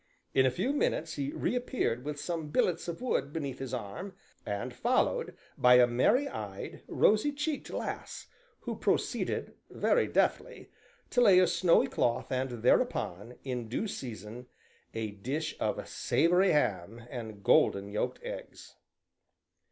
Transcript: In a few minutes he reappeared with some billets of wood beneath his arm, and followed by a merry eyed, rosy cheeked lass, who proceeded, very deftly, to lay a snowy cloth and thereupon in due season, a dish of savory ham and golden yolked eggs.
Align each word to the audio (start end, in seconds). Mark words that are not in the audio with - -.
In 0.33 0.47
a 0.47 0.49
few 0.49 0.73
minutes 0.73 1.13
he 1.13 1.31
reappeared 1.31 2.03
with 2.03 2.19
some 2.19 2.47
billets 2.49 2.87
of 2.87 3.03
wood 3.03 3.31
beneath 3.31 3.59
his 3.59 3.71
arm, 3.71 4.15
and 4.47 4.73
followed 4.73 5.37
by 5.59 5.75
a 5.75 5.85
merry 5.85 6.27
eyed, 6.27 6.81
rosy 6.87 7.31
cheeked 7.31 7.69
lass, 7.69 8.25
who 8.61 8.75
proceeded, 8.75 9.53
very 9.69 10.07
deftly, 10.07 10.71
to 11.11 11.21
lay 11.21 11.37
a 11.37 11.45
snowy 11.45 11.85
cloth 11.85 12.31
and 12.31 12.63
thereupon 12.63 13.35
in 13.43 13.67
due 13.69 13.87
season, 13.87 14.47
a 14.95 15.11
dish 15.11 15.55
of 15.59 15.87
savory 15.87 16.49
ham 16.51 17.05
and 17.11 17.43
golden 17.43 17.91
yolked 17.91 18.23
eggs. 18.23 18.73